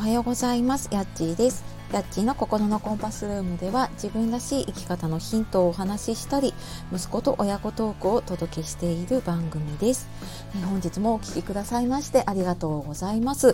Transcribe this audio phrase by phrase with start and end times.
[0.00, 0.88] おはようございます。
[0.90, 1.62] やっちーです。
[1.92, 6.54] やっちーの心のコンパスルームでは自分らしい生き方のヒントをお話ししたり
[6.90, 10.08] 息子と親子トークをお届けしている番組です。
[10.56, 13.52] え本日もお聴きくださいましてありがとうございます、え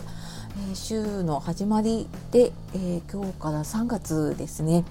[0.71, 4.85] ー、週の始まりで、えー、今日から3月ですね。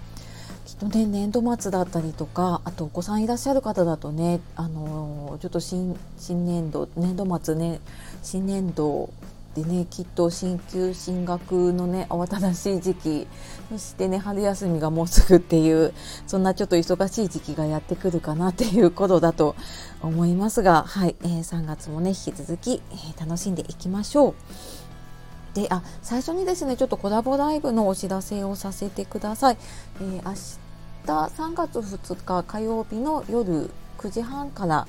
[0.65, 7.79] きっとね年度末だったりとかあとお子さんいらっしゃる方だとねあのー、ちょっと新新年度年度末ね
[8.23, 9.09] 新年度
[9.55, 13.27] でねきっと進級進学のね慌ただしい時期
[13.71, 15.93] そしてね春休みがもうすぐっていう
[16.27, 19.55] そんなちょっと忙しい時期がやってくるかなっていうことだと
[20.01, 24.35] 思いますがはい、えー、3月もね引き続き、えー、楽しんでいきましょう。
[25.55, 29.57] であ最初にですねちょっとコラボライブのお知らせをさせてください。
[30.01, 30.59] えー、明日
[31.05, 34.85] 3月2日火曜日の夜9時半から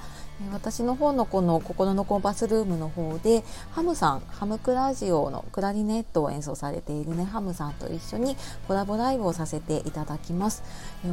[0.52, 8.36] 私の方のこの心のコンパスルームの方でハムさんハムクラジオのクラリネットを演奏されているねハムさんと一緒に
[8.68, 10.62] コラボライブをさせていただきます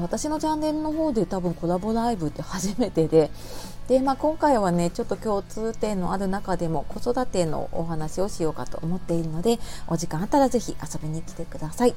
[0.01, 3.31] 私のチャンネルの方で多分コラボライブって初めてで
[3.87, 11.95] で、まあ、今回はねちょっと共通点のある中でも子育てのお話をしようかと思っているのでお時間あったら是非遊びに来てください。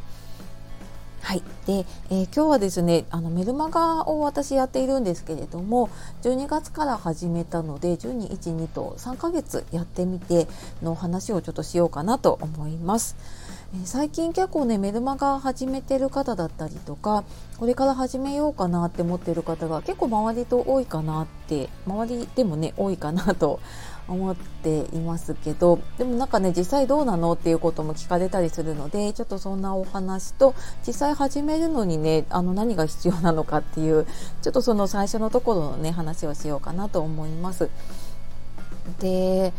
[1.37, 5.91] はい、で、えー、今日はですねあのメルマガを私やっているんですけれども
[6.23, 10.47] 12月から始めたので1212と3ヶ月やってみて
[10.83, 13.17] の話をちょっとしようかなと思います。
[13.75, 17.25] えー、最近結構ねメルマガ始めてる方だったりとか
[17.59, 23.61] これから始めようかなって思ってる方が結構周りと多いかなって周りでもね多いかなと
[24.09, 30.55] 思っていますけどでもなんかね実際どうなのっていうことも聞かれたりするのでちょっとそんなお話と
[30.87, 34.07] 実際始めるのにねあの何が必要なのかっていう
[34.43, 37.69] ちょっとその最初のところのね話をしようかなと思います。
[39.01, 39.53] で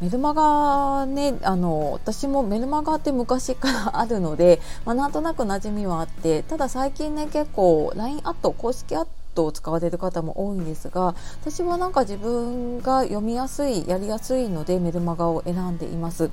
[0.00, 16.30] メルマガねあの私もメルマガって昔からあるので、まあ、なんとなく馴染みはあってただ最近ね結構 LINE アット公式アットトを使われる方も多いんですが私はなんか自分が読みやすいやりやすいのでメルマガを選んでいます。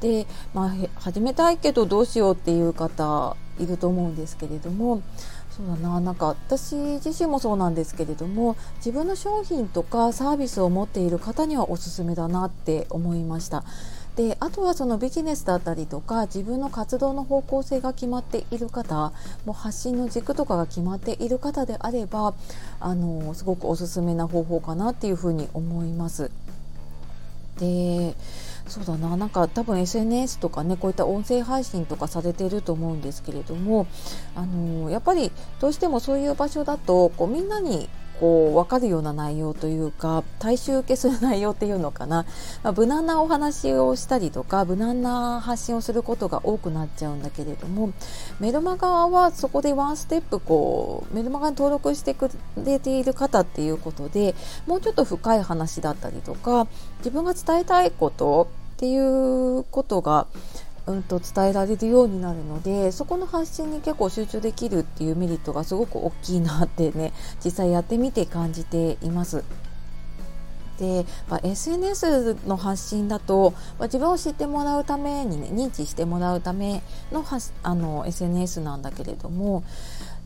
[0.00, 5.02] で、まあ、始めたいけどどうしようっていう方いると思うんですけれども
[5.56, 13.64] そうだななんか私自身もそうなんですけれども自分の商品とかサービスを持っている方にはおすすめだなって思いました。
[14.16, 19.12] であとはそのビジネスだったりとか自分の活動の方向性が決まっている方
[19.44, 22.34] もう発信の軸とかが決まっている方であれば
[22.80, 26.30] あのすごくおすすめな方法かなっていうふうに思います。
[27.58, 28.14] で
[28.66, 33.86] そうだななんか多分 SNS とかねこういった音声配信とかされていると思うんですけれども
[34.34, 37.88] あのやっぱりどうしてもそういう場所だとこうみんなに
[38.20, 42.24] こう分かるような内容というか大衆受けする内容っていうのかな、
[42.62, 47.92] まあ、無難なお話をしたりとか無難な発信をすることが多くなっちゃうんだけれども
[48.40, 52.30] メルマガはそこでワンステップこうメルマガに登録してく
[52.64, 54.34] れている方っていうことで
[54.66, 56.66] もうちょっと深い話だったりとか
[56.98, 60.26] 自分が伝えたいことっていうことが
[60.86, 67.12] うんと伝えられるようになるのでそこの発信に結構集中できるっていうメリットがすごく大きいなってね
[67.44, 69.44] 実際やってみて感じています。
[70.78, 77.24] で、まあ、SNS の発信だと、まあ、自分を知ってもらうためにね認知してもらうための
[77.62, 79.64] あの SNS なんだけれども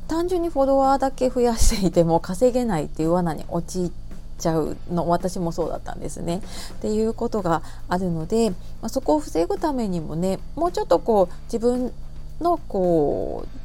[0.08, 3.99] 単純にフォロワーだけ増やしていても稼げないっていう罠に陥って
[4.40, 6.42] ちゃうの私もそうだったんですね。
[6.72, 11.92] っていうことがあるので、まあ、そこを防ぐためにもねもうちょっとこう自分
[12.40, 13.60] のこう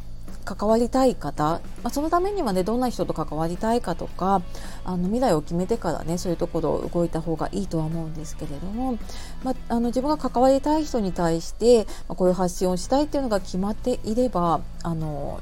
[0.45, 4.43] 関わりたい方、まあ、そのためにはねどんな人と関わりたいかとか
[4.85, 8.97] あの未来を決めてからねそういうところを動いた方がいいとは思うんですけれども、
[9.43, 15.41] まあ、あの自分が関わりたい人に対して、まあ、こういう発信をしたいっていうのが決まっていればあの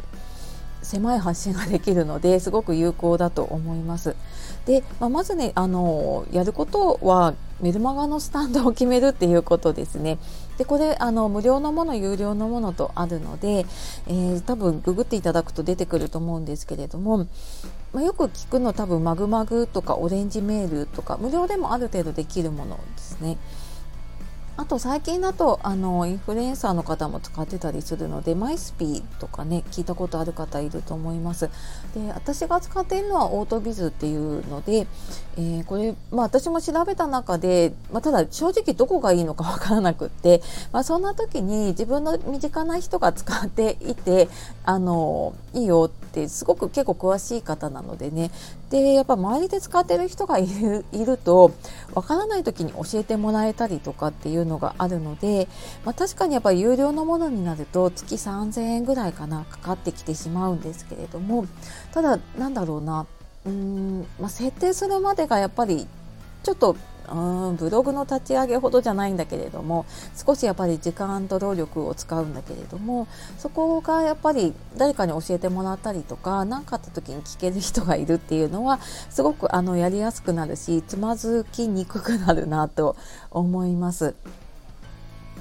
[0.84, 4.16] 狭い発信ができるのですごく有効だと思います。
[4.66, 10.20] で、まあ、まずねあのやることはメルマガのスタンドを決めるっていうことですね。
[10.58, 13.66] でこれあの無料のもの有料のものとあるので、
[14.08, 17.28] えー、多分ググっていただくと出てくると思うんですけれども、
[17.94, 23.38] まあ、よく聞くの多分マグマグとかオレンジメールとか無料でもある程度できるものですね。
[24.56, 31.50] あと最近だとあのインフルエンサーの方も使ってたりするのでマイスピーとかね聞いたことある方いると思います。
[31.96, 34.86] で私が使っているのはオートビズっていうので、
[35.38, 44.30] えー、これ、まあ、私も調べた中で、まあ、ただ正直どこがいいのかわからなくって、まあ、そんな時に自分の身近な人が使っていて
[44.66, 48.30] あのいいよってすごく結構詳しい方なのでね。
[48.70, 51.52] でやっぱ周りで使ってる人がいるいると
[51.94, 55.48] わからない時に教えてもらえたりとかっていううのがあるので、
[55.86, 61.46] まあ、確かにやっぱり有料のものになると月3000円ぐらいかなかかってきてしまうんですけれども
[61.92, 63.06] ただなんだろうな
[63.46, 65.88] うん、まあ、設定するまでがやっぱり
[66.44, 66.76] ちょっと
[67.12, 69.86] うんブログの立ち上げほどじゃないんだけれども
[70.16, 73.08] 少しやっぱり時間と労力を使うんだけれども
[73.38, 78.80] そこがやっぱり誰かに教えてもらったりとか何かあった時に聞ける人がいるっていうのは
[79.10, 82.96] すごくあのやりやすくなるしつまずきにくくなるなと
[83.32, 84.16] 思います。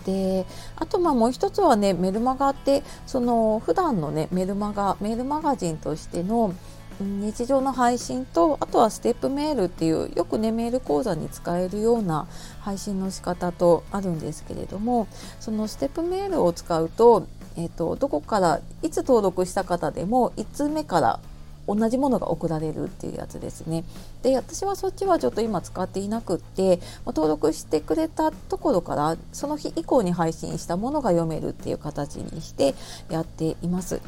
[0.04, 6.54] であとまあもう一つはねメルマガってその普段のねメルマガメールマガジンとしての
[7.02, 12.26] 日常の配信とあとはステップメールっていうよくねメール講座に使えるような
[12.60, 15.08] 配信の仕方とあるんですけれども
[15.40, 17.26] そのステップメールを使うと,、
[17.56, 21.20] えーと、どこからいつ登録した方でも1通目から
[21.66, 23.84] 同じものが送られるっていうやつですね。
[24.22, 32.75] で私はそっちはちょっと今使っていなくって登録してくれたところからその日以降に配信したものが読めるっていう形にして
[33.10, 34.00] やっています。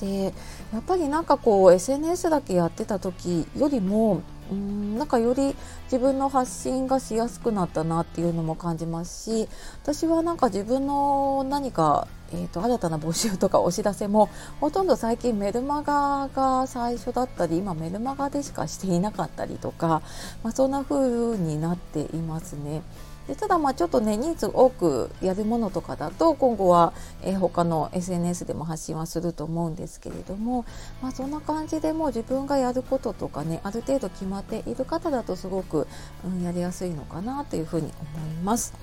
[0.00, 0.32] で
[0.72, 5.54] やっぱりなんかこう SNS だけやってた時よりもうんなんかより
[5.84, 9.48] 自分の発信がしやすくなったなっていうのも感じますし
[9.82, 14.28] 私はなんか自分の何か、えーと、新たな募集とかお知らせも
[14.60, 20.02] ほとんど最近メルマガが最初だったり今メルマガでしかしていなかったりとか、
[20.42, 22.82] まあ、そんな風になっていますね。
[23.28, 26.92] でただまあちょっとね人数多くやるものとかだと今後は、
[27.22, 30.64] え、他の SNS でも発信はすると思うんですけれども、
[31.02, 35.88] まあ、そんな感じでもう自分がやることとかねある程度決まっている方だとすごく、
[36.24, 38.74] うん、やりやすいのかなというふうに思います。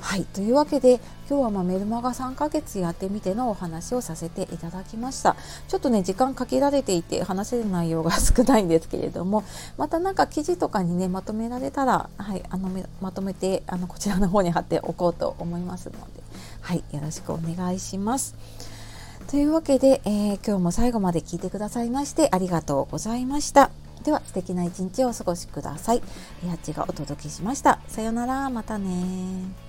[0.00, 5.36] はいというわけで今日はまメルマガ3ヶ月やってみてのお話をさせていただきました
[5.66, 9.44] ちょっとね時間限られていて話せる内容が少ないんですけれども
[9.76, 15.98] またなんか記事とかにねまとめられたら、はい、あのまとめてあのこちらの方に貼っておこうと思いますので、
[16.60, 18.36] はい、よろしくお願いします。
[19.28, 23.70] というわけで、えー、今日も最後まで聞いてくださいましてありがとうございました。
[24.04, 26.02] では素敵な一日をお過ごしください。
[26.46, 27.80] やっちがお届けしました。
[27.88, 29.67] さようなら、またね